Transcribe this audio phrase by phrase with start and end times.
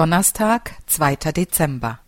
[0.00, 1.16] Donnerstag, 2.
[1.30, 1.98] Dezember.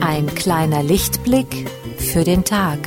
[0.00, 2.78] Ein kleiner Lichtblick für den Tag.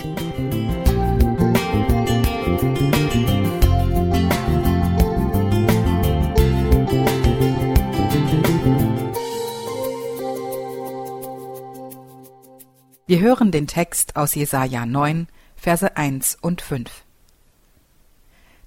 [13.07, 16.89] Wir hören den Text aus Jesaja 9, Verse 1 und 5.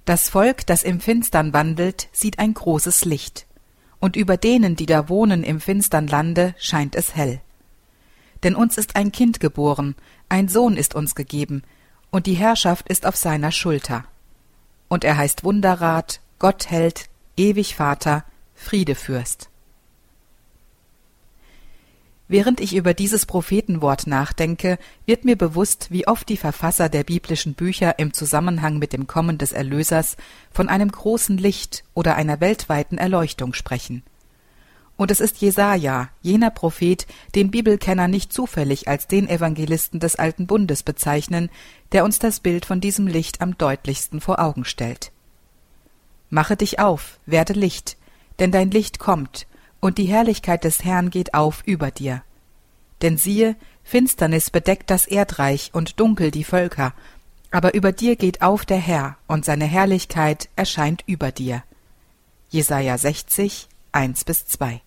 [0.04, 3.46] Das Volk, das im Finstern wandelt, sieht ein großes Licht,
[4.00, 7.40] und über denen, die da wohnen im finstern Lande, scheint es hell.
[8.42, 9.95] Denn uns ist ein Kind geboren,
[10.28, 11.62] ein Sohn ist uns gegeben,
[12.10, 14.04] und die Herrschaft ist auf seiner Schulter.
[14.88, 19.48] Und er heißt Wunderrat, Gottheld, ewig Vater, Friedefürst.
[22.34, 27.55] Während ich über dieses Prophetenwort nachdenke, wird mir bewusst, wie oft die Verfasser der biblischen
[27.55, 30.16] Bücher im Zusammenhang mit dem Kommen des Erlösers
[30.51, 34.02] von einem großen Licht oder einer weltweiten Erleuchtung sprechen.
[34.96, 40.48] Und es ist Jesaja, jener Prophet, den Bibelkenner nicht zufällig als den Evangelisten des Alten
[40.48, 41.51] Bundes bezeichnen,
[41.93, 45.13] der uns das Bild von diesem Licht am deutlichsten vor Augen stellt.
[46.30, 47.96] Mache dich auf, werde Licht,
[48.41, 49.46] denn dein Licht kommt,
[49.85, 52.23] und die Herrlichkeit des Herrn geht auf über dir.
[53.02, 56.95] Denn siehe, Finsternis bedeckt das Erdreich und dunkel die Völker,
[57.51, 61.65] aber über dir geht auf der Herr, und seine Herrlichkeit erscheint über dir.
[62.49, 64.81] Jesaja 60, 1 bis 2.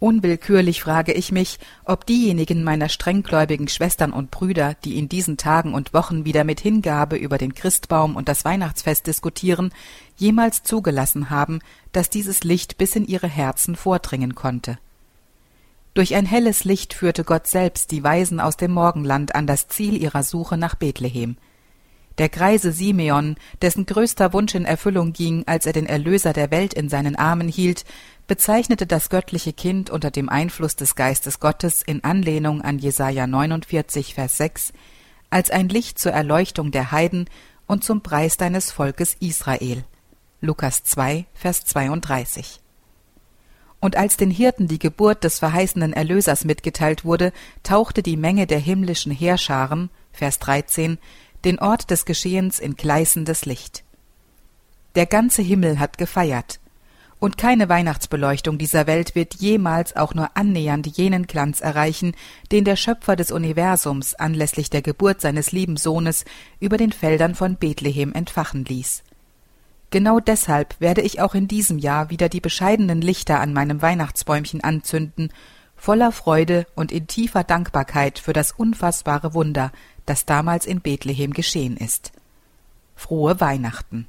[0.00, 5.74] Unwillkürlich frage ich mich, ob diejenigen meiner strenggläubigen Schwestern und Brüder, die in diesen Tagen
[5.74, 9.74] und Wochen wieder mit Hingabe über den Christbaum und das Weihnachtsfest diskutieren,
[10.16, 11.60] jemals zugelassen haben,
[11.92, 14.78] dass dieses Licht bis in ihre Herzen vordringen konnte.
[15.92, 20.00] Durch ein helles Licht führte Gott selbst die Weisen aus dem Morgenland an das Ziel
[20.00, 21.36] ihrer Suche nach Bethlehem.
[22.16, 26.74] Der greise Simeon, dessen größter Wunsch in Erfüllung ging, als er den Erlöser der Welt
[26.74, 27.84] in seinen Armen hielt,
[28.30, 34.14] bezeichnete das göttliche Kind unter dem Einfluss des Geistes Gottes in Anlehnung an Jesaja 49,
[34.14, 34.72] Vers 6
[35.30, 37.28] als ein Licht zur Erleuchtung der Heiden
[37.66, 39.82] und zum Preis deines Volkes Israel.
[40.40, 42.60] Lukas 2, Vers 32.
[43.80, 47.32] Und als den Hirten die Geburt des verheißenen Erlösers mitgeteilt wurde,
[47.64, 50.98] tauchte die Menge der himmlischen Heerscharen, Vers 13,
[51.44, 53.82] den Ort des Geschehens in gleißendes Licht.
[54.94, 56.60] Der ganze Himmel hat gefeiert,
[57.20, 62.14] und keine Weihnachtsbeleuchtung dieser Welt wird jemals auch nur annähernd jenen Glanz erreichen,
[62.50, 66.24] den der Schöpfer des Universums anlässlich der Geburt seines lieben Sohnes
[66.58, 69.02] über den Feldern von Bethlehem entfachen ließ.
[69.90, 74.64] Genau deshalb werde ich auch in diesem Jahr wieder die bescheidenen Lichter an meinem Weihnachtsbäumchen
[74.64, 75.30] anzünden,
[75.76, 79.72] voller Freude und in tiefer Dankbarkeit für das unfassbare Wunder,
[80.06, 82.12] das damals in Bethlehem geschehen ist.
[82.94, 84.06] Frohe Weihnachten.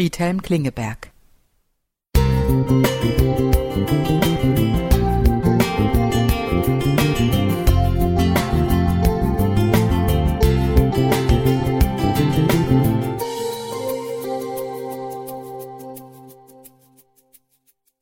[0.00, 1.12] Friedhelm Klingeberg